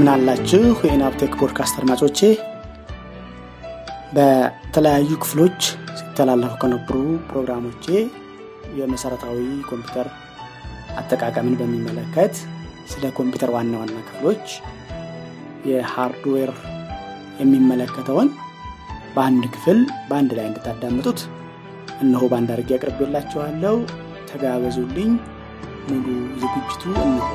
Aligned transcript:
እንደምን 0.00 0.18
አላችሁ? 0.18 0.60
የኢናብቴክ 0.80 1.32
ፖድካስት 1.40 1.74
አድማጮቼ 1.78 2.18
በተለያዩ 4.16 5.08
ክፍሎች 5.22 5.58
ሲተላለፉ 5.98 6.52
ከነበሩ 6.62 6.96
ፕሮግራሞቼ 7.26 7.84
የመሰረታዊ 8.78 9.36
ኮምፒውተር 9.68 10.08
አጠቃቀምን 11.00 11.58
በሚመለከት 11.60 12.34
ስለ 12.92 13.12
ኮምፒውተር 13.18 13.52
ዋና 13.56 13.74
ዋና 13.82 13.98
ክፍሎች 14.08 14.46
የሃርድዌር 15.70 16.52
የሚመለከተውን 17.42 18.30
በአንድ 19.14 19.46
ክፍል 19.54 19.80
በአንድ 20.10 20.32
ላይ 20.38 20.48
እንድታዳምጡት 20.50 21.22
እነሆ 22.00 22.22
በአንድ 22.32 22.52
አድርጌ 22.54 22.72
አቅርቤላችኋለሁ 22.76 23.76
ተጋበዙልኝ። 24.30 25.12
ሙሉ 25.86 26.06
ዝግጅቱ 26.42 26.84
እነሆ 27.04 27.28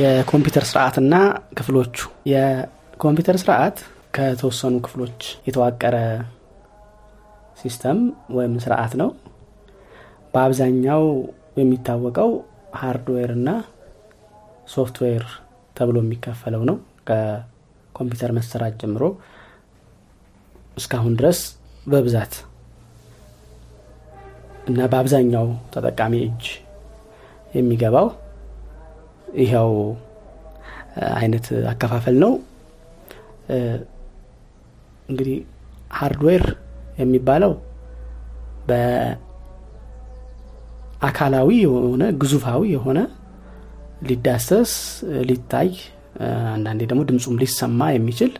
የኮምፒውተር 0.00 0.64
ስርዓትና 0.68 1.14
ክፍሎቹ። 1.58 1.96
የኮምፒውተር 2.30 3.36
ስርዓት 3.42 3.76
ከተወሰኑ 4.16 4.74
ክፍሎች 4.84 5.18
የተዋቀረ 5.46 5.96
system 7.58 7.98
ወይም 8.36 8.54
ስርዓት 8.64 8.92
ነው። 9.00 9.10
በአብዛኛው 10.34 11.04
የሚታወቀው 11.60 12.30
ሃርድዌር 12.80 13.30
እና 13.36 13.48
ሶፍትዌር 14.68 15.24
ተብሎ 15.76 15.96
የሚከፈለው 16.02 16.62
ነው። 16.70 16.76
ከኮምፒውተር 17.08 18.32
መሰራት 18.38 18.74
ጀምሮ 18.82 19.04
እስካሁን 20.76 21.14
ድረስ 21.20 21.40
በብዛት 21.86 22.34
እና 24.70 24.80
በአብዛኛው 24.90 25.46
ተጠቃሚ 25.72 26.14
እጅ 26.26 26.44
የሚገባው 27.54 28.08
ይኸው 29.40 29.70
አይነት 31.16 31.46
አከፋፈል 31.70 32.16
ነው። 32.24 32.32
እንግዲህ 35.08 35.36
ሃርድዌር 35.98 36.44
የሚባለው 37.00 37.52
በአካላዊ 40.92 41.48
የሆነ 41.64 42.04
ግዙፋዊ 42.22 42.62
የሆነ 42.74 42.98
ሊዳሰስ 44.08 44.72
ሊታይ 45.28 45.70
አንዳንዴ 46.54 46.80
ደግሞ 46.90 47.02
ድምፁም 47.08 47.38
ሊሰማ 47.42 47.80
የሚችል 47.94 48.32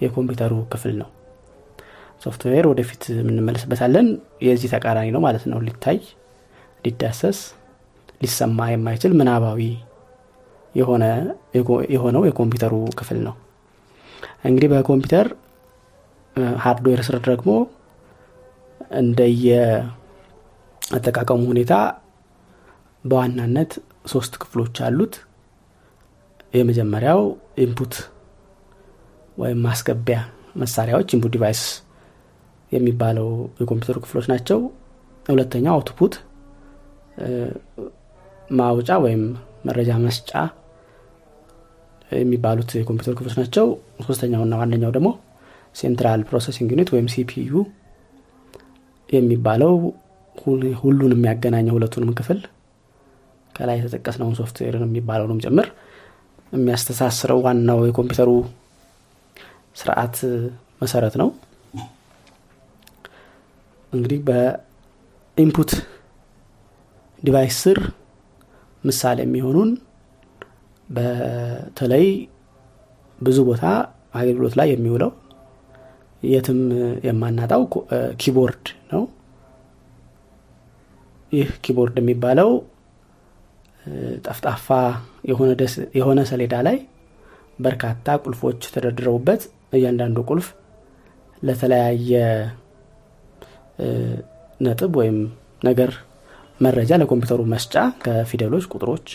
የኮምፒውተሩ 0.00 0.52
ክፍል 0.72 0.94
ነው። 1.00 1.08
ሶፍትዌር 2.22 2.64
ወደፊት 2.70 3.02
የምንመለስበታለን። 3.16 4.06
የዚህ 4.46 4.68
ተቃራኒ 4.74 5.08
ነው 5.14 5.20
ማለት 5.26 5.44
ነው። 5.52 5.58
ሊታይ 5.66 5.98
ሊዳሰስ 6.84 7.38
ሊሰማ 8.20 8.58
የማይችል 8.72 9.12
ምናባዊ 9.20 9.60
የሆነው 10.74 12.22
የኮምፒውተሩ 12.28 12.74
ክፍል 12.98 13.18
ነው። 13.26 13.34
እንግዲህ 14.48 14.68
በኮምፒውተር 14.72 15.26
ሃርድዌር 16.64 17.00
ስር 17.06 17.16
ደግሞ 17.26 17.50
እንደየ 18.98 19.48
አጠቃቀሙ 20.82 21.42
ሁኔታ 21.50 21.74
በዋናነት 23.04 23.72
ሶስት 24.06 24.32
ክፍሎች 24.42 24.76
አሉት። 24.86 25.14
የመጀመሪያው 26.54 27.20
input 27.64 27.94
ወይም 29.36 29.60
ማስገቢያ 29.66 30.18
መሳሪያዎች 30.56 31.08
input 31.16 31.32
device 31.36 31.62
የሚባለው 32.72 33.28
የኮምፒውተሩ 33.60 33.96
ክፍሎች 34.04 34.26
ናቸው። 34.32 34.58
ሁለተኛው 35.26 35.74
output 35.76 36.14
ማውጫ 38.58 38.90
ወይም 39.04 39.22
መረጃ 39.64 39.90
መስጫ 40.04 40.30
የሚባሉት 42.12 42.70
የኮምፒውተር 42.76 43.14
ክፍሎች 43.18 43.36
ናቸው። 43.40 43.66
ሶስተኛውና 44.06 44.54
ዋነኛው 44.60 44.92
ደግሞ 44.96 45.08
central 45.76 46.20
processing 46.28 46.70
unit 46.74 46.90
ወይም 46.94 47.06
CPU 47.12 47.52
የሚባለው 49.08 49.72
ሁሉን 50.82 51.12
የሚያገናኘው 51.14 51.74
ሁለቱንም 51.76 52.12
ክፍል 52.18 52.38
ከላይ 53.54 53.76
የተጠቀስነውን 53.78 54.36
ሶፍትዌርን 54.38 54.84
የሚባለውንም 54.86 55.40
ጭምር 55.44 55.66
የሚያስተሳስረው 56.52 57.38
ዋናው 57.46 57.80
የኮምፒውተሩ 57.86 58.30
ስርዓት 59.76 60.16
መሰረት 60.82 61.14
ነው። 61.20 61.28
እንግዲህ 63.92 64.18
በ 64.26 64.68
input 64.68 65.72
device 67.22 67.56
ስር 67.64 67.78
ምሳሌ 68.84 69.18
የሚሆኑን 69.24 69.70
በተለይ 70.92 72.06
ብዙ 73.18 73.38
ቦታ 73.48 73.64
አገልግሎት 74.20 74.54
ላይ 74.60 74.68
የሚውለው 74.72 75.10
የትም 76.22 76.60
የማናጣው 77.06 77.62
keyboard 78.22 78.64
ነው። 78.92 79.02
ይህ 81.32 81.50
keyboard 81.64 81.96
የሚባለው 82.00 82.50
ጠፍጣፋ 84.26 84.66
የሆነ 85.96 86.20
ሰሌዳ 86.30 86.54
ላይ 86.66 86.76
በርካታ 87.58 88.14
ቁልፎች 88.24 88.60
ተደርድረውበት 88.74 89.42
እያንዳንዱ 89.78 90.18
ቁልፍ 90.30 90.46
ለተለያየ 91.42 92.12
ነጥብ 94.66 94.92
ወይም 95.00 95.18
ነገር 95.68 95.90
መረጃ 96.60 96.92
ለኮምፒውተሩ 97.00 97.42
መስጫ 97.52 97.74
ከፊደሎች 98.02 98.64
ቁጥሮች 98.72 99.06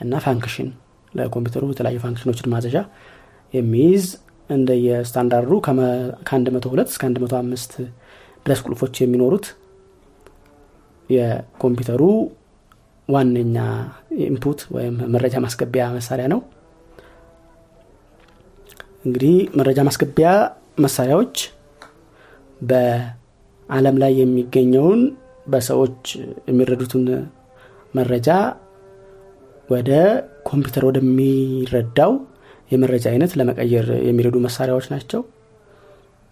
እና 0.00 0.14
function 0.24 0.68
ለኮምፒውተሩ 1.14 1.64
የተለያዩ 1.72 1.98
function 2.04 2.30
ኖችን 2.30 2.50
ማዘዣ 2.54 2.76
የሚይዝ 3.54 4.06
እንደ 4.50 4.70
የስታንዳርዱ 4.86 5.52
ከ102 5.66 6.86
እስከ 6.86 7.04
105 7.12 7.76
ድረስ 8.46 8.60
ቁልፎች 8.66 8.94
የሚኖሩት 9.02 9.46
የኮምፒውተሩ 11.10 12.02
ዋነኛ 13.08 13.56
input 14.26 14.60
ወይም 14.76 14.94
መረጃ 15.14 15.34
ማስገቢያ 15.44 15.84
መሳሪያ 15.96 16.26
ነው። 16.32 16.40
እንግዲህ 19.04 19.34
መረጃ 19.58 19.78
ማስገቢያ 19.88 20.28
መሳሪያዎች 20.84 21.36
በአለም 22.60 23.96
ላይ 24.02 24.12
የሚገኘውን 24.20 25.00
በሰዎች 25.46 26.02
የሚረዱትን 26.48 27.04
መረጃ 27.94 28.28
ወደ 29.68 29.90
ኮምፒውተር 30.46 30.84
ወደሚረዳው 30.88 32.12
የመረጃ 32.70 33.04
አይነት 33.12 33.32
ለመቀየር 33.38 33.86
የሚረዱ 34.08 34.36
መሳሪያዎች 34.44 34.86
ናቸው። 34.92 35.20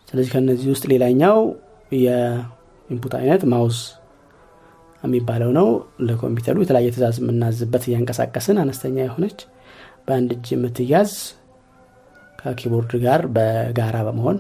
ስለዚህ 0.09 0.31
ከነዚህ 0.35 0.69
ውስጥ 0.73 0.85
ሌላኛው 0.93 1.37
የኢንፑት 1.97 3.15
አይነት 3.21 3.43
ማውዝ 3.53 3.79
የሚባለው 5.03 5.51
ነው። 5.59 5.69
ለኮምፒውተሩ 6.07 6.57
የተለያየ 6.63 6.91
ትእዛዝ 6.95 7.17
የምናዝበት 7.23 7.85
እያንቀሳቀስን 7.89 8.61
አነስተኛ 8.63 8.97
የሆነች 9.03 9.39
በአንድ 10.07 10.31
እጅ 10.37 10.47
የምትያዝ 10.55 11.13
ከ 12.39 12.50
keyboard 12.50 12.93
ጋር 13.05 13.23
በጋራ 13.35 13.97
በመሆን 14.07 14.39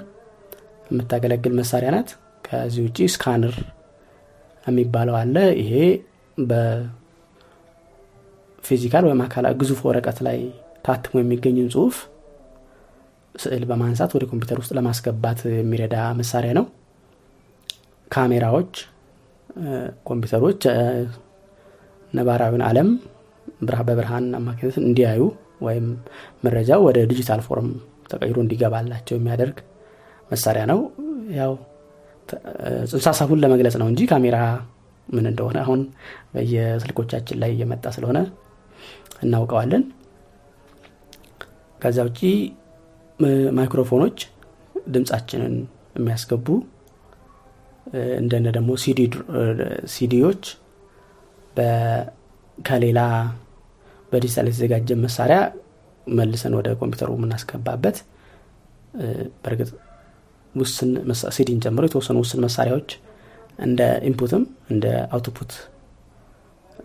የምታገለግል 0.88 1.54
መሳሪያ 1.58 1.90
ናት። 1.94 2.10
ከዚህ 2.44 2.82
ውጭ 2.86 2.98
scanner 3.12 3.56
የሚባለው 4.66 5.14
አለ። 5.20 5.36
ይሄ 5.60 5.74
በ 8.64 8.72
physical 8.72 9.04
ወይም 9.06 9.20
አካለ 9.24 9.46
ግዙፍ 9.60 9.80
ወረቀት 9.86 10.18
ላይ 10.26 10.38
ታትሞ 10.86 11.14
የሚገኝን 11.20 11.68
ጽሁፍ 11.74 11.96
ስዕል 13.34 13.64
በማንሳት 13.70 14.10
ወደ 14.16 14.24
ኮምፒውተር 14.30 14.58
ውስጥ 14.60 14.72
ለማስገባት 14.78 15.40
የሚረዳ 15.52 15.96
መሳሪያ 16.18 16.52
ነው። 16.58 16.64
ካሜራዎች 18.10 18.72
ኮምፒውተሮች 20.08 20.62
ነባራዊን 22.12 22.62
አለም 22.68 22.88
በብርሃን 23.88 24.26
አማካኝነት 24.38 24.76
እንዲያዩ 24.82 25.22
ወይም 25.66 25.86
መረጃው 26.44 26.80
ወደ 26.88 26.98
digital 27.10 27.40
form 27.46 27.68
ተቀይሮ 28.10 28.38
እንዲገባላቸው 28.44 29.16
የሚያደርግ 29.18 29.58
መሳሪያ 30.30 30.64
ነው። 30.72 30.80
ያው 31.38 31.52
ጽንሰ 32.92 33.06
ለመግለጽ 33.42 33.74
ነው 33.82 33.88
እንጂ 33.92 34.02
ካሜራ 34.10 34.36
ምን 35.08 35.26
እንደሆነ 35.30 35.58
አሁን 35.64 35.80
በየስልኮቻችን 36.34 37.38
ላይ 37.42 37.50
እየመጣ 37.54 37.86
ስለሆነ 37.96 38.18
እናውቀዋለን። 39.22 39.84
ከዛ 41.78 41.98
ውጪ 42.08 42.20
ማይክሮፎኖች 43.58 44.18
ድምፃችንን 44.94 45.54
የሚያስገቡ 45.98 46.46
እንደነ 48.20 48.46
ደግሞ 48.56 48.70
ሲዲዎች 49.94 50.42
ከሌላ 52.58 53.00
በዲጂታል 54.12 54.46
የተዘጋጀ 54.50 54.96
መሳሪያ 55.04 55.38
መልሰን 56.06 56.54
ወደ 56.58 56.68
ኮምፒውተሩ 56.80 57.10
የምናስገባበት 57.16 57.96
በእርግጥ 59.42 59.70
ውስን 60.54 60.90
ሲዲን 61.36 61.60
ጨምሮ 61.64 61.84
የተወሰኑ 61.88 62.16
ውስን 62.24 62.40
መሳሪያዎች 62.46 62.90
እንደ 63.58 63.80
ኢንፑትም 64.08 64.42
እንደ 64.70 64.86
አውትፑት 65.14 65.52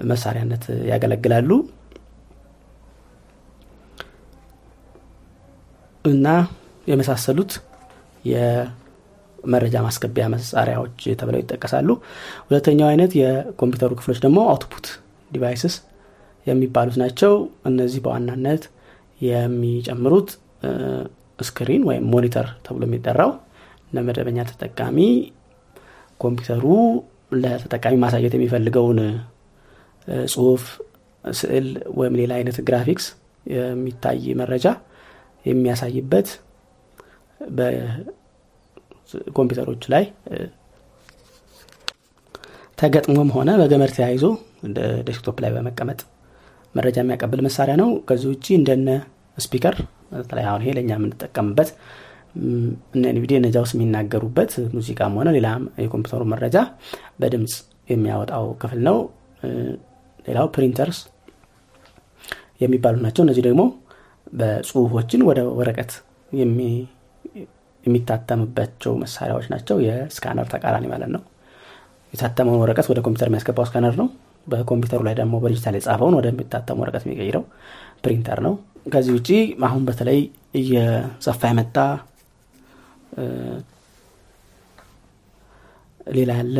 መሳሪያነት 0.05 0.63
ያገለግላሉ 0.91 1.49
እና 6.09 6.27
የመሳሰሉት 6.87 7.51
የመረጃ 8.25 9.75
ማስገቢያ 9.85 10.25
መሳሪያዎች 10.33 11.01
ተብለው 11.19 11.39
ይጠቀሳሉ። 11.41 11.89
ሁለተኛው 12.47 12.87
አይነት 12.91 13.11
የኮምፒውተሩ 13.21 13.91
ክፍሎች 13.99 14.19
ደግሞ 14.25 14.39
output 14.51 14.87
devices 15.31 15.75
የሚባሉት 16.47 16.97
ናቸው። 17.03 17.33
እነዚህ 17.69 18.01
በዋናነት 18.05 18.63
የሚጨምሩት 19.21 20.29
screen 21.39 21.83
ወይም 21.89 22.05
monitor 22.13 22.47
ተብሎ 22.65 22.83
የሚጠራው 22.87 23.31
ለመደበኛ 23.91 24.39
ተጠቃሚ 24.49 24.97
ኮምፒውተሩ 26.19 26.65
ለተጠቃሚ 27.41 27.95
ማሳየት 28.03 28.33
የሚፈልገውን 28.37 28.99
ጽሁፍ 30.33 30.63
ስዕል 31.23 31.67
ወይም 31.99 32.13
ሌላ 32.19 32.31
አይነት 32.39 32.57
ግራፊክስ 32.67 33.05
የሚታይ 33.45 34.21
መረጃ 34.41 34.65
የሚያሳይበት 35.47 36.27
በኮምፒውተሮች 39.09 39.83
ላይ 39.93 40.03
ተገጥሞም 42.77 43.29
ሆነ 43.35 43.49
በገመድ 43.61 43.91
ተያይዞ 43.95 44.23
desktop 45.07 45.37
ላይ 45.43 45.51
በመቀመጥ 45.55 45.99
መረጃ 46.75 46.97
የሚያቀብል 47.01 47.39
መሳሪያ 47.47 47.75
ነው። 47.81 47.89
ከዚህ 48.07 48.27
ውጭ 48.33 48.47
እንደነ 48.57 48.89
speaker 49.37 49.75
በተለይ 50.13 50.45
አሁን 50.49 50.61
ይሄ 50.63 50.71
ለእኛ 50.77 50.91
የምንጠቀምበት 50.97 51.69
እነ 52.95 53.03
NVDA 53.15 53.33
እነዚ 53.39 53.55
ውስጥ 53.63 53.73
የሚናገሩበት 53.77 54.51
ሙዚቃም 54.75 55.15
ሆነ 55.19 55.29
ሌላ 55.37 55.47
የኮምፒውተሩ 55.83 56.23
መረጃ 56.33 56.57
በድምፅ 57.21 57.53
የሚያወጣው 57.89 58.45
ክፍል 58.61 58.79
ነው። 58.87 58.97
ሌላው 60.25 60.47
printers 60.55 60.99
የሚባሉ 62.61 62.95
ናቸው። 63.05 63.23
እነዚህ 63.25 63.43
ደግሞ 63.47 63.61
በጽሁፎችን 64.33 65.21
ወደ 65.27 65.39
ወረቀት 65.57 65.91
የሚታተምባቸው 67.83 68.93
መሳሪያዎች 69.03 69.45
ናቸው። 69.53 69.77
የ 69.85 69.99
scanner 69.99 70.47
ተቃራኒ 70.53 70.85
ማለት 70.93 71.11
ነው። 71.15 71.21
የታተመውን 72.13 72.61
ወረቀት 72.63 72.87
ወደ 72.91 72.99
ኮምፒውተር 73.05 73.29
የሚያስገባው 73.29 73.67
scanner 73.69 73.95
ነው። 74.01 74.07
በኮምፒውተሩ 74.47 75.01
ላይ 75.07 75.15
ደግሞ 75.19 75.35
በዲጂታል 75.43 75.75
የጻፈውን 75.77 76.17
ወደሚታተሙ 76.19 76.77
ወረቀት 76.83 77.03
የሚቀይረው 77.05 77.43
ፕሪንተር 78.03 78.39
ነው። 78.45 78.53
ከዚህ 78.93 79.13
ውጭ 79.17 79.29
አሁን 79.67 79.81
በተለይ 79.87 80.19
እየሰፋ 80.55 81.41
የመጣ 81.51 81.77
ሌላ 86.09 86.31
ያለ 86.39 86.57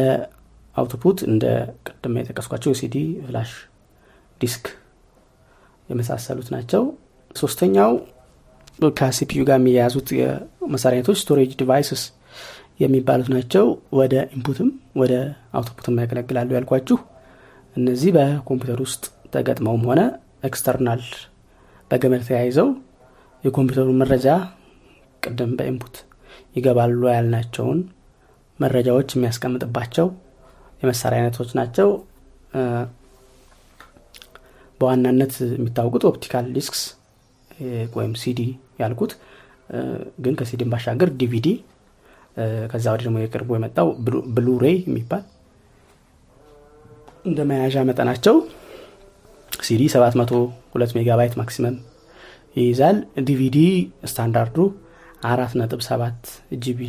output 0.75 1.19
እንደ 1.29 1.45
ቅድም 1.87 2.15
የጠቀስኳቸው 2.19 2.71
CD 2.79 2.95
flash 3.25 3.51
disk 4.41 4.65
የመሳሰሉት 5.89 6.49
ናቸው 6.55 6.83
ሶስተኛው 7.35 7.91
ከ 8.97 9.15
CPU 9.15 9.41
ጋር 9.47 9.57
የሚያያዙት 9.59 10.07
የመሳሪያ 10.17 10.95
አይነቶች 10.95 11.19
storage 11.21 11.51
devices 11.61 12.03
የሚባሉት 12.79 13.29
ናቸው። 13.35 13.65
ወደ 13.99 14.15
input 14.35 14.60
ም 14.60 14.69
ወደ 15.01 15.13
output 15.57 15.86
ም 15.86 15.95
ያገለግላሉ 16.01 16.49
ያልኳችሁ። 16.57 16.97
እነዚህ 17.75 18.11
በኮምፒውተር 18.17 18.79
ውስጥ 18.85 19.03
ተገጥመውም 19.33 19.83
ሆነ 19.89 20.01
external 20.43 21.01
በገመድ 21.91 22.21
ተያይዘው 22.27 22.69
የኮምፒውተሩ 23.43 23.89
መረጃ 24.01 24.27
ቅድም 25.23 25.51
በ 25.57 25.68
input 25.68 25.95
ይገባሉ 26.55 27.01
ያልናቸውን 27.11 27.79
መረጃዎች 28.59 29.09
የሚያስቀምጥባቸው 29.15 30.07
የመሳሪያ 30.81 31.19
አይነቶች 31.19 31.49
ናቸው። 31.59 31.89
በዋናነት 34.81 35.33
የሚታወቁት 35.51 36.03
optical 36.09 36.45
disks 36.55 36.81
ወይም 37.97 38.13
ሲዲ 38.21 38.39
ያልኩት 38.81 39.11
ግን 40.25 40.35
ከሲዲን 40.39 40.69
ባሻገር 40.73 41.09
ዲቪዲ 41.21 41.47
ከዛ 42.71 42.85
ወዲህ 42.93 43.05
ደግሞ 43.07 43.17
የቅርቡ 43.21 43.49
የመጣው 43.57 43.87
Blu-ray 44.35 44.75
የሚባል 44.87 45.23
እንደ 47.25 47.39
መያዣ 47.49 47.77
መጠናቸው 47.89 48.35
ሲዲ 49.67 49.83
702 49.93 50.95
megabyte 50.97 51.33
maximum 51.39 51.77
ይይዛል። 52.55 52.97
DVD 53.27 53.57
standard 54.11 54.48
ኡ 54.48 54.57
አራት 55.31 55.53
ነጥብ 55.59 55.81
ሰባት 55.89 56.21
GB 56.63 56.81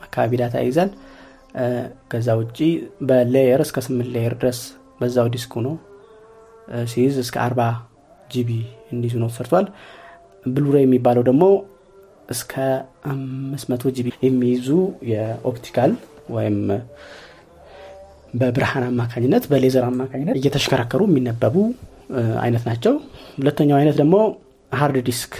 አካባቢ 0.00 0.32
data 0.42 0.54
ይይዛል። 0.64 0.90
ከዛ 2.12 2.28
ውጭ 2.40 2.58
በ 3.08 3.23
layer 3.23 3.60
እስከ 3.66 3.78
ስምንት 3.86 4.10
layer 4.14 4.34
ድረስ 4.40 4.60
በዛው 5.00 5.28
ዲስኩ 5.34 5.54
ነው። 5.66 5.74
ሲይዝ 6.92 7.16
እስከ 7.24 7.36
አርባ 7.46 7.60
GB 8.32 8.50
እንዲይዙ 8.94 9.14
ሆነው 9.22 9.28
ተሰርቷል። 9.32 9.66
Blu-ray 10.46 10.76
የሚባለው 10.82 11.22
ደግሞ 11.28 11.44
እስከ 12.28 12.52
አምስት 13.10 13.66
መቶ 13.72 13.90
GB 13.96 14.08
የሚይዙ 14.26 14.68
የ 15.10 15.28
optical 15.28 15.92
ወይም 16.36 16.58
በብርሃን 18.34 18.84
አማካኝነት 18.88 19.44
በሌዘር 19.50 19.84
አማካኝነት 19.88 20.36
እየተሽከረከሩ 20.38 21.02
የሚነበቡ 21.08 21.56
አይነት 22.42 22.62
ናቸው። 22.68 22.94
ሁለተኛው 23.38 23.76
አይነት 23.80 23.96
ደግሞ 24.00 24.14
hard 24.72 24.96
disk 25.08 25.34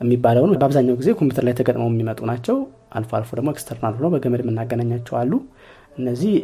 የሚባለውን 0.00 0.52
በአብዛኛው 0.54 0.96
ጊዜ 1.00 1.10
ኮምፒውተር 1.18 1.44
ላይ 1.48 1.54
ተገጥመው 1.58 1.90
የሚመጡ 1.92 2.20
ናቸው። 2.30 2.56
አልፎ 2.98 3.10
አልፎ 3.18 3.30
ደግሞ 3.38 3.50
external 3.54 3.94
ሆነው 3.98 4.10
በገመድ 4.14 4.40
የምናገናኛቸው 4.42 5.14
አሉ። 5.20 5.32
እነዚህ 5.98 6.34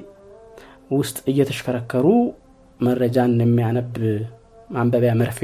ውስጥ 0.93 1.19
እየተሽከረከሩ 1.31 2.06
መረጃን 2.81 3.33
የሚያነብ 3.43 3.95
ማንበቢያ 4.71 5.13
መርፌ 5.21 5.41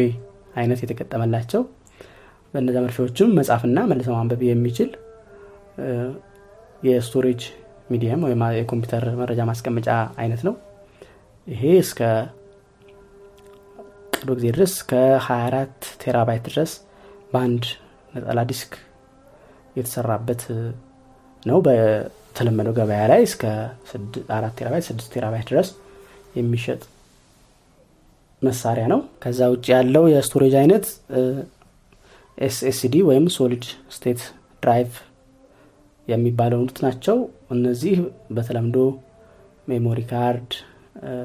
አይነት 0.57 0.81
የተገጠመላቸው 0.83 1.63
በእነዚ 2.55 2.77
መርፌዎችም 2.85 3.31
መጻፍና 3.39 3.79
መልሰው 3.91 4.15
ማንበብ 4.19 4.43
የሚችል 4.49 4.91
የ 6.83 6.96
storage 6.96 7.43
medium 7.91 8.23
ወይም 8.27 8.43
የኮምፒውተር 8.59 9.05
መረጃ 9.21 9.41
ማስቀመጫ 9.51 9.89
አይነት 10.23 10.41
ነው። 10.49 10.55
ይሄ 11.47 11.63
እስከ 11.81 12.01
ቅርብ 14.15 14.31
ጊዜ 14.37 14.47
ድረስ 14.57 14.75
ከ24 14.91 15.91
terabyte 16.03 16.45
ድረስ 16.49 16.73
በአንድ 17.33 17.65
ነጠላ 18.15 18.41
ዲስክ 18.51 18.73
የተሰራበት 19.77 20.43
ነው። 21.43 21.59
በተለመደው 21.67 22.75
ገበያ 22.79 23.03
ላይ 23.13 23.23
እስከ 23.29 23.43
አራት 24.37 24.55
terabyte 24.61 24.87
ስድስት 24.91 25.11
terabyte 25.17 25.49
ድረስ 25.53 25.71
የሚሸጥ 26.37 26.81
መሳሪያ 28.47 28.85
ነው። 28.93 29.01
ከዛ 29.23 29.49
ውጭ 29.53 29.67
ያለው 29.75 30.05
የ 30.13 30.22
storage 30.22 30.55
አይነት 30.61 30.87
SSD 32.39 32.95
ወይም 33.09 33.27
solid 33.37 33.65
state 33.97 34.21
drive 34.63 34.93
የሚባሉት 36.09 36.79
ናቸው። 36.85 37.17
እነዚህ 37.55 37.97
በተለምዶ 38.37 38.79
memory 39.69 40.01
card 40.11 40.51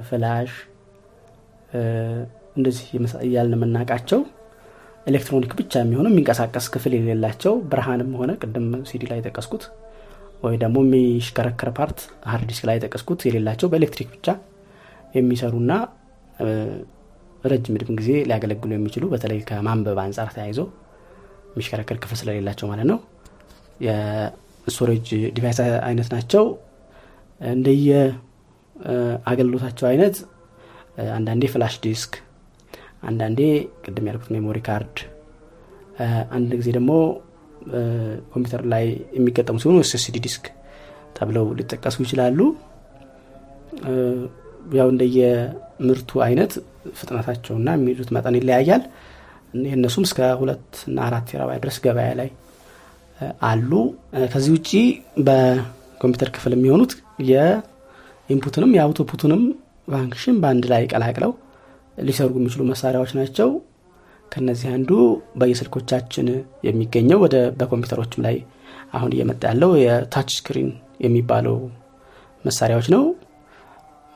flash 0.07 0.51
እንደዚህ 2.57 2.85
እያልን 3.25 3.55
የምናውቃቸው 3.57 4.21
ኤሌክትሮኒክ 5.07 5.51
ብቻ 5.59 5.73
የሚሆኑ 5.81 6.07
የሚንቀሳቀስ 6.11 6.65
ክፍል 6.73 6.93
የሌላቸው 6.97 7.53
ብርሃንም 7.71 8.09
ሆነ 8.19 8.31
ቅድም 8.41 8.67
ሲዲ 8.89 9.03
ላይ 9.11 9.19
የጠቀስኩት 9.19 9.63
ወይ 10.43 10.55
ደግሞ 10.63 10.77
የሚሽከረከር 10.85 11.69
part 11.77 11.99
hard 12.31 12.51
ላይ 12.69 12.75
የጠቀስኩት 12.77 13.21
የሌላቸው 13.27 13.69
በኤሌክትሪክ 13.71 14.09
ብቻ 14.15 14.27
የሚሰሩና 15.15 15.71
ረጅም 17.43 17.75
ዕድሜ 17.77 17.95
ጊዜ 17.99 18.09
ሊያገለግሉ 18.29 18.71
የሚችሉ 18.75 19.03
በተለይ 19.13 19.39
ከማንበብ 19.49 19.99
አንጻር 20.03 20.29
ተያይዞ 20.35 20.59
የሚሽከረከር 21.51 21.97
ክፍል 22.03 22.17
ስለሌላቸው 22.21 22.67
ማለት 22.71 22.87
ነው። 22.91 22.97
የ 23.79 24.08
storage 24.08 25.07
device 25.35 25.59
አይነት 25.87 26.09
ናቸው። 26.15 26.43
እንደየ 27.41 27.89
አገልግሎታቸው 29.31 29.85
አይነት 29.91 30.15
አንዳንዴ 31.15 31.43
flash 31.53 31.75
disk 31.85 32.13
አንዳንዴ 33.09 33.39
ቅድም 33.83 34.07
ያልኩት 34.09 34.29
memory 34.35 34.59
card 34.65 34.97
አንድ 36.35 36.51
ጊዜ 36.59 36.69
ደግሞ 36.77 36.91
ኮምፒውተር 38.33 38.61
ላይ 38.73 38.85
የሚገጠሙ 39.17 39.57
ሲሆኑ 39.63 39.77
SSD 39.85 40.17
disk 40.25 40.45
ተብለው 41.17 41.45
ሊጠቀሱ 41.59 41.97
ይችላሉ 42.05 42.39
ያው 44.77 44.87
እንደየምርቱ 44.93 46.21
አይነት 46.25 46.51
ፍጥነታቸውና 46.99 47.69
የሚይዙት 47.77 48.09
መጠን 48.15 48.37
ይለያያል። 48.39 48.83
እነሱም 49.73 50.03
እስከ 50.07 50.19
ሁለት 50.41 50.67
እና 50.87 50.97
አራት 51.07 51.25
terabyte 51.29 51.61
ድረስ 51.63 51.77
ገበያ 51.85 52.09
ላይ 52.19 52.29
አሉ። 53.47 53.71
ከዚህ 54.33 54.51
ውጭ 54.55 54.69
በኮምፒውተር 55.27 56.29
ክፍል 56.35 56.53
የሚሆኑት 56.55 56.91
የ 57.29 57.56
input 57.56 58.22
ንም 58.22 58.75
የ 58.77 58.88
output 58.88 59.20
ንም 59.20 59.41
function 59.87 60.37
በአንድ 60.41 60.65
ላይ 60.71 60.83
ቀላቅለው 60.91 61.31
ሊሰሩ 62.01 62.31
የሚችሉ 62.37 62.63
መሳሪያዎች 62.69 63.11
ናቸው። 63.19 63.49
ከነዚህ 64.31 64.69
አንዱ 64.75 64.89
በየስልኮቻችን 65.39 66.27
የሚገኘው 66.67 67.19
ወደ 67.25 67.35
በኮምፒውተሮችም 67.59 68.23
ላይ 68.27 68.35
አሁን 68.93 69.11
እየመጣ 69.15 69.41
ያለው 69.51 69.71
የ 69.81 69.95
touch 69.95 70.29
screen 70.37 70.69
የሚባለው 71.05 71.57
መሳሪያዎች 72.45 72.87
ነው 72.93 73.03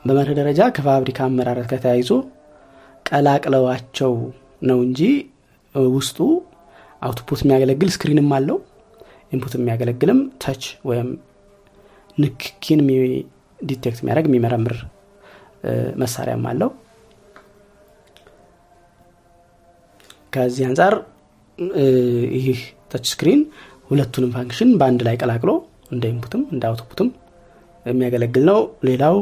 በመርህ 0.04 0.34
ደረጃ 0.38 0.60
ከፋብሪካ 0.76 1.18
አመራረት 1.26 1.66
ከተያይዞ 1.70 2.10
ቀላቅለዋቸው 3.06 4.12
ነው 4.62 4.78
እንጂ 4.86 5.00
ውስጡ 5.94 6.18
output 7.02 7.40
የሚያገለግል 7.44 7.90
screen 7.94 8.20
ም 8.20 8.28
አለው። 8.36 8.58
input 9.32 9.54
የሚያገለግልም 9.56 10.20
touch 10.42 10.64
ወይም 10.88 11.08
ንክኪን 12.18 12.80
detect 13.60 13.98
የሚያደርግ 14.00 14.26
የሚመረምር 14.30 14.74
መሳሪያም 16.02 16.44
አለው። 16.50 16.70
ከዚህ 20.32 20.64
አንጻር 20.68 20.94
ይህ 22.38 22.60
touch 22.92 23.06
screen 23.12 23.40
ሁለቱንም 23.90 24.32
function 24.36 24.70
በአንድ 24.80 25.00
ላይ 25.06 25.16
ቀላቅሎ 25.22 25.50
እንደ 25.90 26.04
input 26.12 26.33
ም 26.33 26.42
እንደ 26.54 26.64
output 26.70 26.99
ም 26.99 27.08
የሚያገለግል 27.86 28.44
ነው። 28.50 28.58
ሌላው 28.88 29.16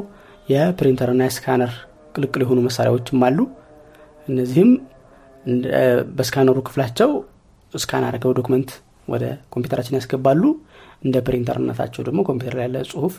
የ 0.52 0.64
printer 0.64 1.05
ና 1.05 1.22
የ 1.28 1.38
scanner 1.38 1.72
ቅልቅል 2.14 2.42
የሆኑ 2.44 2.60
መሳሪያዎችም 2.66 3.22
አሉ። 3.26 3.38
እነዚህም 4.28 4.70
በ 6.18 6.25
scanner 6.25 6.51
ኡ 6.51 6.58
ክፍላቸው 6.66 7.10
scan 7.74 8.04
አድርገው 8.08 8.32
document 8.38 8.70
ወደ 9.08 9.24
ኮምፒውተራችን 9.54 9.98
ያስገባሉ። 9.98 10.42
እንደ 11.04 11.16
ፕሪንተርነታቸው 11.28 12.02
ደግሞ 12.08 12.20
ኮምፒውተር 12.28 12.56
ላይ 12.58 12.66
ያለ 12.68 12.84
ጽሁፍ 12.92 13.14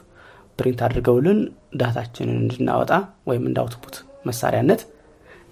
print 0.60 0.82
አድርገውልን 0.88 1.40
data 1.82 2.04
ችንን 2.04 2.38
እንድናወጣ 2.44 2.92
ወይም 3.30 3.46
እንደ 3.50 3.60
output 3.64 3.98
መሳሪያነት 4.26 4.84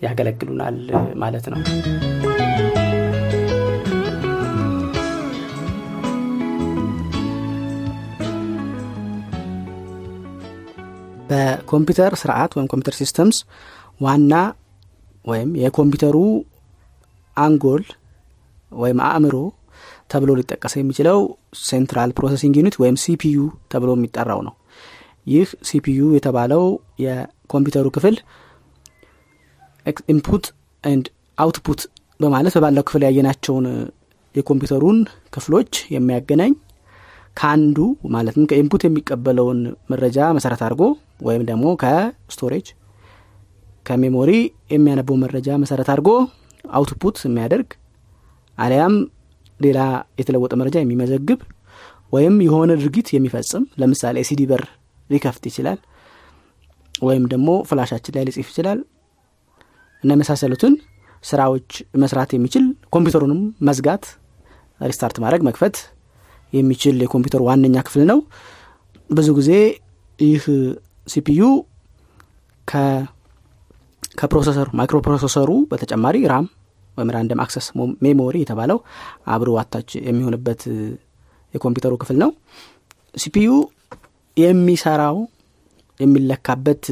ያገለግሉናል 0.02 0.78
ማለት 1.24 1.48
ነው 1.54 1.60
በኮምፒውተር 11.32 12.14
ስርዓት 12.22 12.52
ወይም 12.58 12.68
computer 12.72 12.96
systems 13.00 13.38
ዋና 14.02 14.34
ወይም 15.26 15.50
የኮምፒውተሩ 15.62 16.18
አንጎል 17.38 17.84
ወይም 18.72 19.00
አእምሮ 19.08 19.36
ተብሎ 20.12 20.32
ሊጠቀስ 20.40 20.74
የሚችለው 20.78 21.20
central 21.68 22.10
processing 22.18 22.56
unit 22.60 22.76
ወይም 22.82 22.96
CPU 23.04 23.38
ተብሎ 23.72 23.92
የሚጠራው 23.98 24.40
ነው። 24.48 24.54
ይህ 25.28 25.50
CPU 25.70 26.00
የተባለው 26.16 26.64
የኮምፒውተሩ 27.04 27.88
ክፍል 27.96 28.16
input 30.14 30.46
and 30.84 31.06
output 31.38 31.82
በማለት 32.20 32.54
ባለፈው 32.58 32.84
ክፍል 32.88 33.04
ያየናቸውን 33.08 33.68
የኮምፒውተሩን 34.36 34.98
ክፍሎች 35.36 35.72
የሚያገናኝ 35.96 36.52
ከአንዱ 37.38 37.78
ማለትም 38.14 38.48
ከ 38.50 38.59
input 38.59 38.82
የሚቀበለውን 38.86 39.60
መረጃ 39.92 40.18
መሰረት 40.38 40.62
አድርጎ 40.66 40.84
ወይም 41.22 41.44
ደግሞ 41.50 41.66
ከ 41.82 42.01
storage 42.01 42.68
ከ 43.86 43.97
memory 43.97 44.32
የሚያነበው 44.74 45.16
መረጃ 45.24 45.50
መሰረት 45.64 45.90
አድርጎ 45.94 46.10
output 46.66 47.18
የሚያደርግ 47.28 47.70
አሊያም 48.58 48.96
ሌላ 49.60 49.80
የተለወጠ 50.20 50.54
መረጃ 50.62 50.78
የሚመዘግብ 50.82 51.40
ወይም 52.14 52.36
የሆነ 52.46 52.72
ድርጊት 52.82 53.08
የሚፈጽም 53.16 53.64
ለምሳሌ 53.82 54.24
ሲዲ 54.30 54.44
በር 54.50 54.64
ሊከፍት 55.10 55.44
ይችላል 55.50 55.80
ወይም 57.02 57.24
ደግሞ 57.34 57.50
flash 57.70 57.89
ኣችን 57.89 58.16
ላይ 58.18 58.24
ሊጽፍ 58.28 58.48
ይችላል 58.52 58.80
እና 60.04 60.12
የመሳሰሉትን 60.16 60.74
ስራዎች 61.24 61.70
መስራት 62.04 62.30
የሚችል 62.36 62.64
ኮምፒውተሩንም 62.94 63.40
መዝጋት 63.68 64.04
restart 64.82 65.18
ማድረግ 65.24 65.42
መክፈት 65.48 65.76
የሚችል 66.54 66.96
የኮምፒውተር 67.04 67.42
ዋነኛ 67.48 67.78
ክፍል 67.88 68.04
ነው። 68.12 68.20
ብዙ 69.10 69.28
ጊዜ 69.40 69.52
ይህ 70.20 70.44
CPU 71.08 71.42
ከ 74.14 74.24
processor 74.24 74.68
ኡ 74.80 74.88
microprocessor 74.88 75.44
ኡ 75.44 75.52
በተጨማሪ 75.72 76.18
RAM 76.32 76.46
ወይም 76.98 77.12
random 77.16 77.40
access 77.44 77.68
memory 78.06 78.36
የተባለው 78.42 78.80
አብሮ 79.34 79.52
attach 79.62 79.90
የሚሆንበት 80.08 80.62
የኮምፒውተሩ 81.54 81.94
ክፍል 82.02 82.18
ነው። 82.24 82.32
CPU 83.16 83.50
የሚሰራው 84.38 85.18
የሚለካበት 86.00 86.86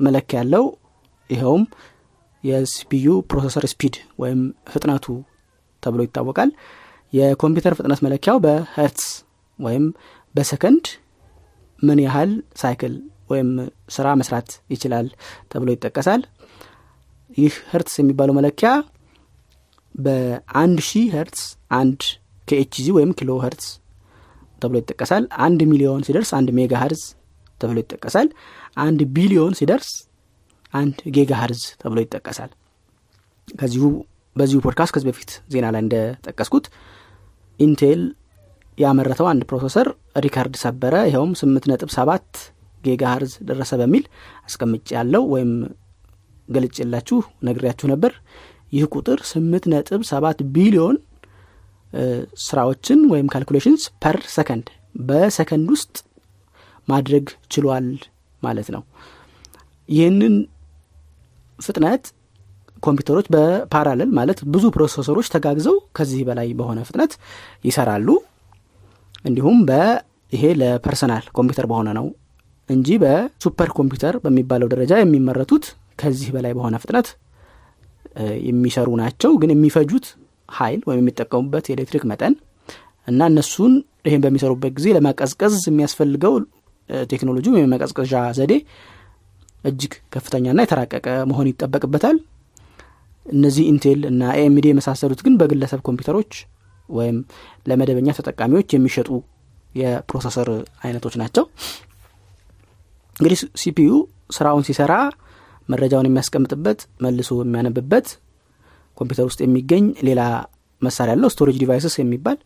መለኪያ 0.00 0.38
ያለው 0.40 0.64
ይኸውም 1.30 1.62
የ 2.44 2.69
CPU 2.69 3.06
processor 3.30 3.64
speed 3.72 3.94
ወይም 4.22 4.40
ፍጥነቱ 4.72 5.06
ተብሎ 5.82 6.00
ይታወቃል። 6.06 6.50
የኮምፒውተር 7.12 7.74
ፍጥነት 7.78 8.00
መለኪያው 8.06 8.38
በሄርትስ 8.44 9.06
ወይም 9.58 9.84
በሰከንድ 10.34 10.86
ምን 11.82 11.98
ያህል 12.04 12.30
cycle 12.62 12.94
ወይም 13.28 13.50
ስራ 13.96 14.06
መስራት 14.20 14.50
ይችላል 14.74 15.06
ተብሎ 15.52 15.68
ይጠቀሳል። 15.74 16.22
ይህ 17.38 17.54
ሄርትስ 17.72 17.96
የሚባለው 18.00 18.34
መለኪያ 18.38 18.70
በአንድ 19.94 20.78
ሺህ 20.88 21.06
ሄርትስ 21.16 21.42
አንድ 21.78 22.00
kHz 22.48 22.88
ወይም 22.96 23.10
kilo 23.18 23.30
hertz 23.44 23.68
ተብሎ 24.62 24.76
ይጠቀሳል። 24.80 25.24
አንድ 25.46 25.60
ሚሊዮን 25.70 26.04
ሲደርስ 26.06 26.30
አንድ 26.38 26.48
mega 26.58 26.72
hertz 26.82 27.02
ተብሎ 27.60 27.76
ይጠቀሳል። 27.82 28.28
አንድ 28.80 29.00
ቢሊዮን 29.16 29.54
ሲደርስ 29.58 29.90
አንድ 30.74 30.96
giga 31.16 31.32
hertz 31.40 31.62
ተብሎ 31.80 31.98
ይጠቀሳል። 32.04 32.50
ከዚሁ 33.48 33.84
በዚሁ 34.36 34.58
ፖድካስት 34.66 34.92
ከዚህ 34.94 35.08
በፊት 35.10 35.30
ዜና 35.52 35.66
ላይ 35.74 35.82
እንደጠቀስኩት 35.84 36.66
ኢንቴል 37.60 38.00
ያመረተው 38.78 39.26
አንድ 39.30 39.42
processor 39.50 39.88
record 40.24 40.54
ሰበረ። 40.62 40.94
ይኸውም 41.08 41.32
ስምንት 41.40 41.64
ነጥብ 41.70 41.90
ሰባት 41.96 42.28
giga 42.84 43.02
hertz 43.12 43.32
ደረሰ 43.48 43.72
በሚል 43.80 44.04
አስቀምጫለው 44.48 45.22
ወይም 45.32 45.52
ገልጬላችሁ 46.48 47.18
ነግሬያችሁ 47.48 47.86
ነበር። 47.92 48.12
ይህ 48.72 48.84
ቁጥር 48.94 49.18
ስምንት 49.30 49.64
ነጥብ 49.72 50.00
ሰባት 50.10 50.38
ቢሊዮን 50.54 50.96
ስራዎችን 52.44 53.00
ወይም 53.12 53.28
calculations 53.32 53.82
per 54.02 54.18
second 54.34 54.66
በሰከንድ 55.02 55.68
ውስጥ 55.74 55.94
ማድረግ 56.88 57.24
ችሏል 57.52 57.86
ማለት 58.42 58.68
ነው። 58.74 58.82
ይህንን 59.88 60.34
ፍጥነት 61.58 62.04
ኮምፒውተሮች 62.82 63.26
በ 63.34 63.49
parallel 63.49 64.10
ማለት 64.18 64.38
ብዙ 64.52 64.64
processor 64.74 65.11
ኦች 65.11 65.28
ተጋግዘው 65.34 65.76
ከዚህ 65.96 66.20
በላይ 66.28 66.48
በሆነ 66.58 66.80
ፍጥነት 66.88 67.12
ይሰራሉ። 67.64 68.08
እንዲሁም 69.24 69.56
በይሄ 69.68 70.42
ለ 70.60 70.73
personal 70.73 71.24
computer 71.36 71.66
በሆነ 71.70 71.88
ነው 71.98 72.06
እንጂ 72.68 72.88
በ 73.02 73.21
super 73.21 73.70
computer 73.76 74.14
በሚባለው 74.24 74.68
ደረጃ 74.72 74.92
የሚመረቱት 75.00 75.64
ከዚህ 76.00 76.28
በላይ 76.34 76.52
በሆነ 76.56 76.76
ፍጥነት 76.82 77.08
የሚሰሩ 78.48 78.88
ናቸው። 79.00 79.32
ግን 79.40 79.50
የሚፈጁት 79.54 80.06
ሀይል 80.48 80.80
ወይም 80.88 81.00
የሚጠቀሙበት 81.02 81.64
የኤሌክትሪክ 81.68 82.04
መጠን 82.10 82.34
እና 83.08 83.20
እነሱን 83.30 83.72
ይህን 84.06 84.22
በሚሰሩበት 84.24 84.72
ጊዜ 84.78 84.88
ለማቀዝቀዝ 84.96 85.54
የሚያስፈልገው 85.68 86.34
ቴክኖሎጂ 87.10 87.46
ወይም 87.52 87.64
የመቀዝቀዣ 87.66 88.20
ዘዴ 88.38 88.52
እጅግ 89.64 89.92
ከፍተኛና 90.14 90.58
የተራቀቀ 90.64 91.06
መሆን 91.30 91.48
ይጠበቅበታል። 91.50 92.16
እነዚህ 93.26 93.64
ኢንቴል 93.72 94.00
እና 94.10 94.30
AMD 94.36 94.66
የመሳሰሉት 94.70 95.20
ግን 95.26 95.34
በግለሰብ 95.40 95.80
ኮምፒውተሮች 95.88 96.32
ወይም 96.88 97.16
ለመደበኛ 97.66 98.08
ተጠቃሚዎች 98.18 98.68
የሚሸጡ 98.74 99.08
የ 99.74 99.88
processor 99.88 100.48
አይነቶች 100.82 101.14
ናቸው 101.22 101.44
እንግዲህ 103.20 103.38
CPU 103.62 103.90
ስራውን 104.36 104.64
ሲሰራ 104.68 104.94
መረጃውን 105.68 106.06
የሚያስቀምጥበት 106.08 106.80
መልሶ 107.04 107.30
የሚያነብበት 107.42 108.06
ኮምፒውተር 108.98 109.26
ውስጥ 109.28 109.40
የሚገኝ 109.44 109.84
ሌላ 110.08 110.20
መሳሪያ 110.82 111.12
ያለው 111.14 111.30
storage 111.34 111.56
devices 111.62 111.94
የሚባል። 112.00 112.38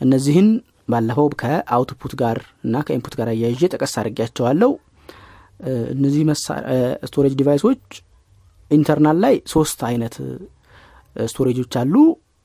እነዚህን 0.00 0.48
ባለፈው 0.88 1.26
ከ 1.40 1.58
output 1.58 2.12
ጋር 2.20 2.36
እና 2.64 2.76
ከ 2.86 2.94
input 2.94 3.14
ጋር 3.18 3.28
አያይዤ 3.32 3.62
ጠቀስ 3.74 3.94
አድርጌያቸዋለው 4.00 4.72
እነዚህ 5.94 6.22
storage 7.06 7.34
device 7.40 7.65
ኦች 7.65 7.82
internal 8.70 9.18
ላይ 9.24 9.34
ሶስት 9.54 9.80
አይነት 9.88 10.14
ስቶሬጆች 11.16 11.74
አሉ። 11.80 11.94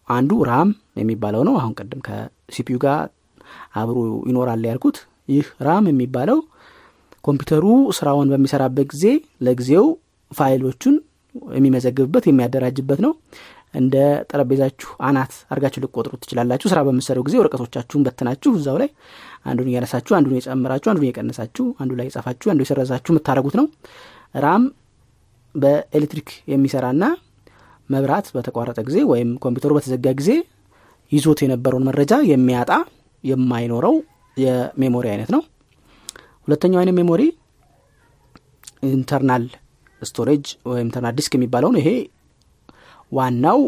አንዱ 0.07 0.31
ራም 0.49 0.69
የሚባለው 1.01 1.41
ነው። 1.47 1.53
አሁን 1.59 1.73
ቅድም 1.79 2.01
ከሲፒዩ 2.07 2.77
ጋር 2.85 3.03
አብሮ 3.81 3.97
ይኖራል 4.29 4.63
ያልኩት 4.69 4.97
ይህ 5.29 5.47
ራም 5.67 5.85
የሚባለው 5.91 6.39
ኮምፒውተሩ 7.23 7.65
ስራውን 7.97 8.29
በሚሰራበት 8.31 8.87
ጊዜ 8.93 9.05
ለጊዜው 9.45 9.85
ፋይሎቹን 10.31 10.95
የሚመዘግብበት 11.53 12.23
የሚያደራጅበት 12.29 12.99
ነው። 13.05 13.11
እንደ 13.73 13.95
ጠረጴዛችሁ 14.29 14.89
አናት 15.07 15.31
አርጋችሁ 15.53 15.79
ልቆጥሩ 15.83 16.13
ትችላላችሁ። 16.23 16.67
ስራ 16.71 16.79
በምሰረው 16.87 17.23
ጊዜ 17.27 17.35
ወረቀቶቻችሁን 17.41 18.03
በትናችሁ 18.05 18.51
እዛው 18.57 18.75
ላይ 18.81 18.89
አንዱን 19.45 19.69
እያነሳችሁ 19.71 20.13
አንዱን 20.17 20.35
የጨምራችሁ 20.37 20.89
አንዱን 20.91 21.05
እየቀነሳችሁ 21.07 21.65
አንዱ 21.81 21.91
ላይ 21.99 22.07
የጻፋችሁ 22.09 22.49
አንዱ 22.53 22.61
የሰረዛችሁ 22.65 23.11
የምታደረጉት 23.13 23.55
ነው። 23.59 23.65
RAM 24.37 24.65
በኤሌክትሪክ 25.55 26.29
የሚሰራና 26.53 27.03
መብራት 27.89 28.27
በተቋረጠ 28.35 28.79
ጊዜ 28.87 28.99
ወይም 29.11 29.31
ኮምፒውተሩ 29.43 29.71
በተዘጋ 29.77 30.13
ጊዜ 30.19 30.31
ይዞት 31.11 31.39
የነበረውን 31.43 31.87
መረጃ 31.89 32.13
የሚያጣ 32.29 32.71
የማይኖረው 33.23 33.95
የ 34.37 34.54
memory 34.54 35.05
አይነት 35.11 35.29
ነው 35.35 35.41
ሁለተኛው 36.47 36.79
አይነት 36.81 36.95
memory 36.99 37.21
internal 38.89 39.43
storage 40.01 40.45
ወይም 40.69 40.85
internal 40.87 41.13
disk 41.19 41.33
የሚባለውን 41.37 41.77
ይሄ 41.81 41.89
ዋናው 43.11 43.59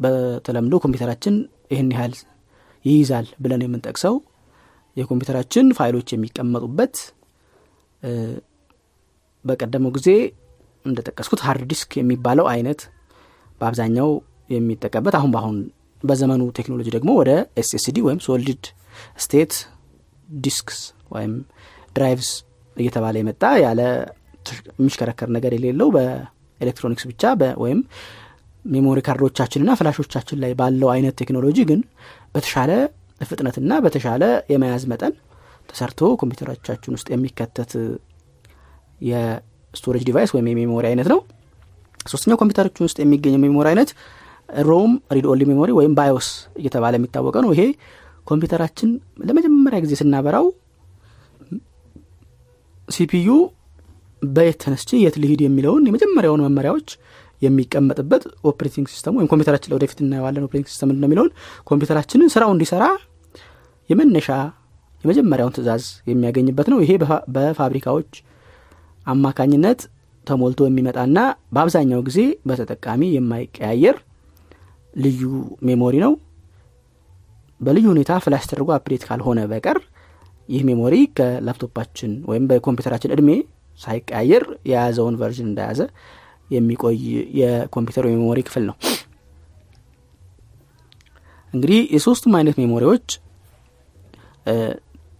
በተለምዶ 0.00 0.74
ኮምፒውተራችን 0.84 1.34
ይህን 1.72 1.90
ያህል 1.94 2.14
ይይዛል 2.84 3.26
ብለን 3.42 3.62
የምንጠቅሰው 3.64 4.14
የኮምፒውተራችን 4.96 5.66
ፋይሎች 5.78 6.08
የሚቀመጡበት 6.14 6.96
በቀደመው 9.44 9.92
ጊዜ 9.96 10.08
እንደጠቀስኩት 10.84 11.40
hard 11.46 11.64
disk 11.72 11.92
የሚባለው 12.00 12.46
አይነት 12.52 12.80
በአብዛኛው 13.60 14.10
የሚጠቀምበት 14.50 15.14
አሁን 15.18 15.30
በአሁን 15.34 15.56
በዘመኑ 16.02 16.42
ቴክኖሎጂ 16.58 16.88
ደግሞ 16.96 17.10
ወደ 17.20 17.30
SSD 17.60 17.98
ወይም 18.06 18.18
solid 18.26 18.64
state 19.24 19.52
disks 20.44 20.80
ወይም 21.14 21.32
drives 21.96 22.30
እየተባለ 22.76 23.14
የመጣ 23.20 23.42
ያለ 23.64 23.80
የሚሽከረከር 24.72 25.28
ነገር 25.36 25.52
የሌለው 25.56 25.88
በኤሌክትሮኒክስ 25.96 27.04
ብቻ 27.10 27.22
ወይም 27.62 27.80
memory 28.64 28.98
card 29.06 29.22
ኦቻችንና 29.22 29.70
flash 29.78 29.99
ኦቻችን 29.99 30.38
ላይ 30.42 30.52
ባለው 30.60 30.88
አይነት 30.94 31.14
ቴክኖሎጂ 31.20 31.58
ግን 31.70 31.80
በተሻለ 32.34 32.70
ፍጥነትና 33.20 33.72
በተሻለ 33.84 34.22
የመያዝ 34.52 34.84
መጠን 34.92 35.12
ተሰርቶ 35.68 36.00
ኮምፒውተሮቻችን 36.20 36.94
ውስጥ 36.96 37.08
የሚከተት 37.12 37.72
የ 39.00 39.23
storage 39.23 40.02
device 40.08 40.30
ወይም 40.34 40.48
የ 40.50 40.59
memory 40.59 40.84
አይነት 40.90 41.08
ነው። 41.12 41.20
ሶስተኛው 42.06 42.38
ኮምፒውተሮቻችን 42.40 42.84
ውስጥ 42.86 42.98
የሚገኘው 43.02 43.40
memory 43.44 43.66
አይነት 43.72 43.90
ROM 44.62 44.92
read 45.14 45.26
only 45.30 45.44
memory 45.50 45.70
ወይም 45.78 45.92
BIOS 45.98 46.28
እየተባለ 46.60 46.94
የሚታወቀ 46.98 47.36
ነው። 47.44 47.52
ይሄ 47.54 47.62
ኮምፒውተራችን 48.26 48.90
ለመጀመሪያ 49.28 49.78
ጊዜ 49.84 49.94
ስናበራው 50.00 50.46
CPU 52.88 53.28
በየት 54.22 54.58
ተነስቼ 54.62 54.90
የት 55.00 55.16
ልሂድ 55.22 55.40
የሚለውን 55.44 55.86
የመጀመሪያውን 55.88 56.44
መመሪያዎች 56.46 56.88
የሚቀመጥበት 57.42 58.22
operating 58.50 58.86
system 58.92 59.16
ወይም 59.18 59.28
ኮምፒውተራችን 59.30 59.70
ለወደፊት 59.72 59.98
እናየዋለን 60.04 60.44
operating 60.46 60.68
system 60.72 60.92
እንደሚለውን 60.94 61.30
ኮምፒውተራችንን 61.70 62.30
ስራው 62.34 62.52
እንዲሰራ 62.54 62.84
የመነሻ 63.90 64.28
የመጀመሪያውን 65.04 65.54
ትእዛዝ 65.56 65.86
የሚያገኝበት 66.10 66.68
ነው። 66.72 66.78
ይሄ 66.84 66.92
በፋብሪካዎች 67.34 68.10
አማካኝነት 69.06 69.80
ተሞልቶ 70.26 70.60
የሚመጣና 70.66 71.18
በአብዛኛው 71.54 72.00
ጊዜ 72.06 72.20
በተጠቃሚ 72.48 73.02
የማይቀያየር 73.14 73.96
ልዩ 74.94 75.22
memory 75.68 75.96
ነው። 76.04 76.12
በልዩ 77.60 77.86
ሁኔታ 77.92 78.12
flash 78.24 78.44
ተደርጎ 78.50 78.70
update 78.76 79.02
ካልሆነ 79.08 79.40
በቀር 79.50 79.78
ይህ 80.48 80.62
memory 80.68 80.94
ከላፕቶፓችን 81.18 82.12
ወይም 82.30 82.44
በኮምፒውተራችን 82.50 83.12
እድሜ 83.14 83.30
ሳይቀያየር 83.80 84.42
የያዘውን 84.70 85.16
version 85.20 85.48
እንደያዘ 85.50 85.80
የሚቆይ 86.50 86.98
የኮምፒውተር 87.40 88.04
የ 88.08 88.16
memory 88.16 88.40
ክፍል 88.48 88.64
ነው። 88.68 88.76
እንግዲህ 91.52 91.80
የሶስቱም 91.94 92.34
አይነት 92.38 92.56
ሜሞሪዎች 92.60 93.06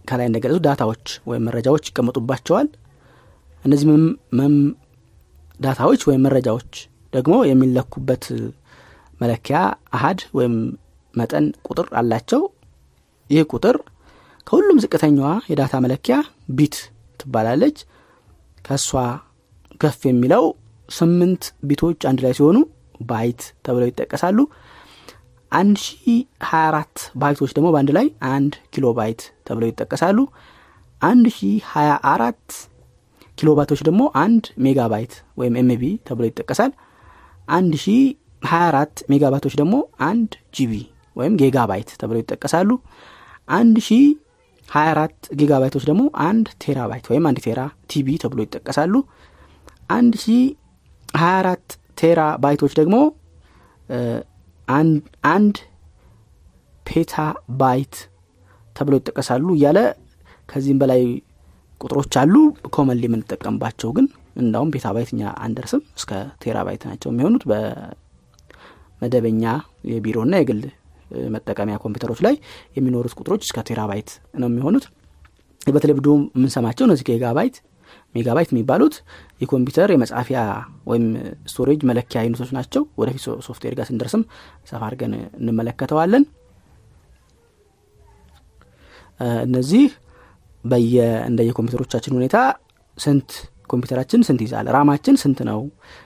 ከላይ 0.07 0.27
እንደገለጹ 0.29 0.59
ዳታዎች 0.65 1.05
ወይም 1.29 1.45
መረጃዎች 1.47 1.85
ይቀመጡባቸዋል። 1.89 2.67
እነዚህ 3.65 3.87
ዳታዎች 5.59 6.01
ወይም 6.09 6.23
መረጃዎች 6.27 6.71
ደግሞ 7.13 7.35
የሚለኩበት 7.49 8.25
መለኪያ 9.21 9.57
አሀድ 9.95 10.21
ወይም 10.37 10.55
መጠን 11.13 11.45
ቁጥር 11.67 11.87
አላቸው። 11.99 12.41
ይህ 13.29 13.43
ቁጥር 13.53 13.75
ከሁሉም 14.47 14.79
ዝቅተኛዋ 14.83 15.29
የ 15.51 15.59
data 15.59 15.75
መለኪያ 15.85 16.15
bit 16.57 16.75
ትባላለች። 17.19 17.77
ከእሷ 18.59 18.89
ከፍ 19.81 19.99
የሚለው 20.09 20.43
ስምንት 20.89 21.43
ቢቶች 21.69 21.99
አንድ 22.09 22.19
ላይ 22.25 22.33
ሲሆኑ 22.37 22.57
byte 23.01 23.41
ተብለው 23.65 23.87
ይጠቀሳሉ። 23.89 24.37
አንድ 25.51 25.77
ሺ 25.83 25.89
ሀያ 26.45 26.63
አራት 26.67 26.95
ባይቶች 27.21 27.51
ደግሞ 27.57 27.67
በአንድ 27.73 27.91
ላይ 27.97 28.05
አንድ 28.31 28.53
ኪሎ 28.73 28.85
ባይት 28.97 29.21
ተብለው 29.47 29.69
ይጠቀሳሉ። 29.71 30.17
አንድ 31.01 31.25
ሺ 31.29 31.39
ሀያ 31.71 31.91
አራት 32.11 32.45
ኪሎ 33.37 33.49
ባይቶች 33.57 33.81
ደግሞ 33.87 34.03
አንድ 34.23 34.45
ሜጋባይት 34.65 35.13
ወይም 35.39 35.55
MB 35.61 35.83
ተብሎ 36.07 36.23
ይጠቀሳል። 36.29 36.71
አንድ 37.49 37.73
ሺ 37.77 37.95
ሀያ 38.43 38.63
አራት 38.69 38.95
ሜጋባይቶች 39.11 39.55
ደግሞ 39.61 39.75
አንድ 40.09 40.29
GB 40.55 40.73
ወይም 41.15 41.33
gigabyte 41.41 41.89
ተብለው 42.01 42.21
ይጠቀሳሉ። 42.23 42.69
አንድ 43.49 43.77
ሺ 43.79 43.97
ሀያ 44.69 44.87
አራት 44.93 45.17
ጊጋባይቶች 45.39 45.83
ደግሞ 45.89 46.01
አንድ 46.27 46.47
terabyte 46.63 47.05
ወይም 47.11 47.25
አንድ 47.29 47.39
tera 47.45 47.61
TB 47.91 48.07
ተብሎ 48.23 48.39
ይጠቀሳሉ። 48.45 48.93
አንድ 49.89 50.13
ሺ 50.23 50.35
ሀያ 51.15 51.33
አራት 51.41 51.67
ቴራ 51.97 52.21
ባይቶች 52.43 52.73
ደግሞ 52.79 52.95
አንድ 55.33 55.55
petabyte 56.85 57.95
ተብሎ 58.75 58.93
ይጠቀሳሉ 58.99 59.47
እያለ 59.57 59.79
ከዚህም 60.49 60.79
በላይ 60.81 61.01
ቁጥሮች 61.81 62.13
አሉ። 62.21 62.33
commonly 62.75 63.03
የምንጠቀምባቸው 63.07 63.89
ግን 63.97 64.07
እንዳውም 64.41 64.71
petabyte 64.75 65.09
እኛ 65.13 65.23
አንደርስም 65.45 65.81
እስከ 65.97 66.11
terabyte 66.43 66.83
ናቸው 66.89 67.09
የሚሆኑት 67.11 67.43
በመደበኛ 67.51 69.43
የቢሮና 69.91 70.33
የግል 70.41 70.61
መጠቀሚያ 71.35 71.75
ኮምፒውተሮች 71.83 72.19
ላይ 72.25 72.35
የሚኖሩት 72.77 73.13
ቁጥሮች 73.19 73.43
እስከ 73.47 73.59
terabyte 73.69 74.09
ነው 74.41 74.47
የሚሆኑት። 74.51 74.85
በቴሌቪዶ 75.67 76.09
የምንሰማቸው 76.33 76.85
እነዚህ 76.87 77.05
gigabyte 77.09 77.55
megabyte 78.15 78.49
የሚባሉት 78.51 78.95
የኮምፒውተር 79.41 79.89
የመጻፊያ 79.93 80.39
ወይም 80.89 81.05
storage 81.51 81.81
መለኪያ 81.89 82.17
አይነቶች 82.21 82.51
ናቸው። 82.57 82.83
ወደፊት 83.01 83.23
ሶፍትዌር 83.47 83.73
ጋር 83.79 83.85
ስንደርስም 83.89 84.23
ሰፋ 84.69 84.81
አድርገን 84.87 85.13
እንመለከተዋለን። 85.39 86.23
እነዚህ 89.45 89.83
በየ 90.63 90.95
እንደየኮምፒውተሮቻችን 91.29 92.15
ሁኔታ 92.17 92.37
ስንት 92.97 93.29
ኮምፒውተራችን 93.71 94.21
ስንት 94.27 94.41
ይዛል 94.45 94.67
ራማችን 94.75 95.15
ስንት 95.21 95.39
ነው 95.49 95.61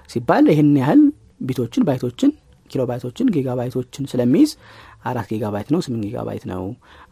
ሲባል 0.10 0.46
ይህን 0.52 0.70
ያህል 0.82 1.02
ቢቶችን 1.48 1.86
ባይቶችን 1.88 2.32
ኪሎ 2.70 2.82
ባይቶችን 2.90 3.28
ጊጋባይቶችን 3.36 4.04
ስለሚይዝ 4.12 4.52
አራት 5.04 5.28
gigabyte 5.32 5.68
ነው 5.74 5.80
ስምንት 5.86 6.04
gigabyte 6.08 6.44
ነው 6.52 6.64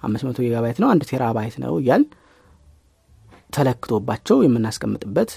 አምስት 0.04 0.26
መቶ 0.28 0.38
gigabyte 0.46 0.78
ነው 0.84 0.90
አንድ 0.94 1.04
terabyte 1.10 1.56
ነው 1.64 1.74
እያል 1.82 2.04
ተለክቶባቸው 3.54 4.38
የምናስቀምጥበት 4.46 5.32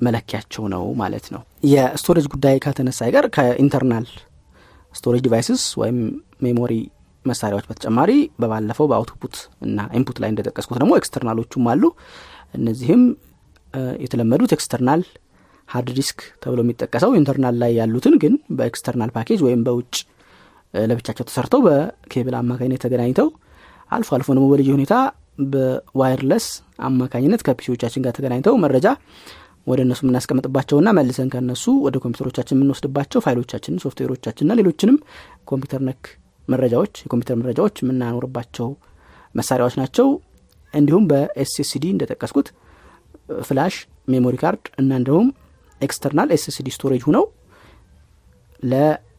መለኪያቸው 0.00 0.64
ነው 0.74 0.84
ማለት 1.00 1.26
ነው። 1.34 1.40
የ 1.70 1.82
storage 1.82 2.26
ጉዳይ 2.34 2.56
ከተነሳ 2.64 2.98
አይቀር 3.06 3.26
ከ 3.36 3.50
internal 3.50 4.06
storage 4.94 5.22
devices 5.26 5.62
ወይም 5.80 5.98
memory 6.44 6.72
መሳሪያዎች 7.24 7.66
በተጨማሪ 7.70 8.10
በባለፈው 8.40 8.86
በ 8.90 9.01
output 9.01 9.36
እና 9.66 9.88
input 9.98 10.18
ላይ 10.22 10.30
እንደጠቀስኩት 10.32 10.78
ደግሞ 10.82 10.92
ኤክስተርናሎቹም 11.00 11.66
አሉ። 11.72 11.82
እነዚህም 12.54 13.02
የተለመዱት 14.04 14.52
external 14.56 15.02
hard 15.68 15.88
disk 15.98 16.20
ተብሎ 16.42 16.60
የሚጠቀሰው 16.64 17.10
internal 17.18 17.56
ላይ 17.62 17.72
ያሉትን 17.80 18.14
ግን 18.22 18.34
በ 18.58 18.68
external 18.68 19.10
package 19.16 19.40
ወይም 19.46 19.62
በውጭ 19.66 19.96
ለብቻቸው 20.74 21.24
ተሰርተው 21.28 21.60
በኬብል 21.66 22.34
አማካኝነት 22.40 22.80
ተገናኝተው 22.84 23.28
አልፎ 23.90 24.08
አልፎ 24.16 24.28
ደግሞ 24.30 24.46
በልዩ 24.52 24.70
ሁኔታ 24.76 24.94
በ 25.52 25.71
wireless 25.71 26.46
አማካኝነት 26.88 27.42
ከፒሲዎቻችን 27.46 28.02
ጋር 28.06 28.12
ተገናኝተው 28.16 28.54
መረጃ 28.64 28.86
ወደ 29.66 29.80
እነሱ 29.86 30.00
የምናስቀምጥባቸውና 30.04 30.88
መልሰን 30.98 31.28
ከእነሱ 31.32 31.64
ወደ 31.86 31.96
ኮምፒውተሮቻችን 32.04 32.56
የምንወስድባቸው 32.56 33.20
ፋይሎቻችንን 33.26 33.80
ሶፍትዌሮቻችንና 33.84 34.54
ሌሎችንም 34.60 34.96
ኮምፒውተር 35.50 35.82
ነክ 35.88 36.04
መረጃዎች 36.48 36.94
የኮምፒውተር 37.02 37.36
መረጃዎች 37.40 37.74
የምናኖርባቸው 37.82 38.68
መሳሪያዎች 39.34 39.74
ናቸው። 39.80 40.06
እንዲሁም 40.74 41.04
በ 41.10 41.40
SSD 41.40 41.84
እንደጠቀስኩት 41.92 42.48
flash 43.48 43.74
memory 44.12 44.36
card 44.42 44.64
እና 44.80 44.90
እንደውም 45.00 45.28
external 45.80 46.28
SSD 46.36 46.68
storage 46.76 47.02
ሁነው 47.08 47.24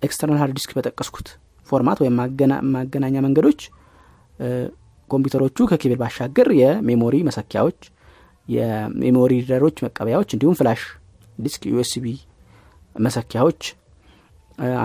ለ 0.01 0.09
external 0.09 0.39
hard 0.41 0.53
disk 0.57 0.71
በጠቀስኩት 0.77 1.27
format 1.69 1.97
ወይም 2.03 2.15
ማገናኛ 2.75 3.15
መንገዶች 3.25 3.61
ኮምፒውተሮቹ 5.09 5.67
ከኬብል 5.69 5.99
ባሻገር 6.01 6.47
የ 6.59 6.73
memory 6.73 7.15
መሰኪያዎች 7.29 7.79
የ 8.47 8.69
memory 8.69 9.33
ሪደሮች 9.41 9.77
መቀበያዎች 9.85 10.29
እንዲሁም 10.35 10.55
flash 10.59 10.81
disk 11.37 11.63
USB 11.71 12.05
መሰኪያዎች 12.99 13.61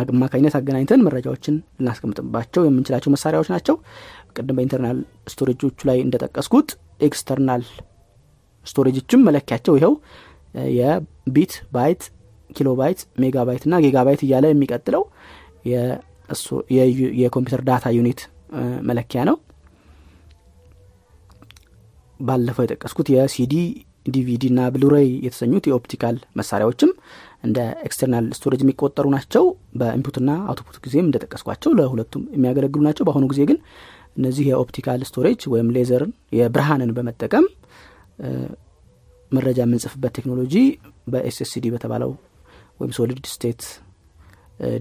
አማካኝነት 0.00 0.54
አገናኝተን 0.58 1.00
መረጃዎችን 1.06 1.54
ልናስቀምጥባቸው 1.78 2.62
የምንችላቸው 2.66 3.12
መሳሪያዎች 3.14 3.48
ናቸው። 3.54 3.76
ቅድም 4.36 4.56
በ 4.58 4.66
internal 4.66 4.98
ስቶሬጆቹ 5.32 5.78
ላይ 5.88 5.98
እንደጠቀስኩት 6.04 6.68
external 7.00 7.62
ስቶሬጆችም 8.66 9.24
መለኪያቸው 9.28 9.74
ይኸው 9.78 9.94
የ 10.78 11.09
bit 11.09 11.54
byte 11.74 12.02
kilobyte 12.50 13.00
megabyte 13.22 13.62
እና 13.68 13.80
gigabyte 13.84 14.22
እያለ 14.26 14.44
የሚቀጥለው 14.52 15.02
የኮምፒውተር 17.20 17.62
data 17.68 17.86
unit 17.96 18.20
መለኪያ 18.88 19.20
ነው። 19.28 19.36
ባለፈው 22.20 22.64
የጠቀስኩት 22.64 23.08
የ 23.14 23.34
CD 23.34 23.54
DVD 24.06 24.44
እና 24.50 24.60
Blu-ray 24.74 25.08
የተሰኙት 25.24 25.64
የ 25.68 25.79
optical 25.79 26.16
መሳሪያዎችም 26.38 26.90
እንደ 27.44 27.58
external 27.86 28.26
storage 28.36 28.60
የሚቆጠሩ 28.64 29.06
ናቸው። 29.14 29.44
በ 29.80 29.90
input 29.90 30.15
ና 30.15 30.30
output 30.48 30.76
ጊዜም 30.84 31.06
እንደጠቀስኳቸው 31.08 31.72
ለሁለቱም 31.78 32.22
የሚያገለግሉ 32.36 32.82
ናቸው። 32.88 33.06
በአሁኑ 33.08 33.24
ጊዜ 33.32 33.42
ግን 33.50 33.58
እነዚህ 34.16 34.44
የ 34.50 34.61
optical 34.61 35.00
storage 35.08 35.40
ወይም 35.52 35.72
ሌዘርን 35.76 36.10
የብርሃንን 36.38 36.92
በመጠቀም 36.96 37.46
መረጃ 39.32 39.58
የምንጽፍበት 39.64 40.12
ቴክኖሎጂ 40.18 40.54
በ 41.12 41.34
SSD 41.34 41.66
በተባለው 41.74 42.10
ወይም 42.80 42.92
solid 42.98 43.26
state 43.32 43.62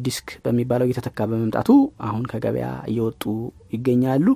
disk 0.05 0.27
በሚባለው 0.43 0.87
እየተተካ 0.87 1.25
በመምጣቱ 1.29 1.69
አሁን 2.07 2.23
ከገበያ 2.31 2.67
እየወጡ 2.91 3.23
ይገኛሉ 3.73 4.27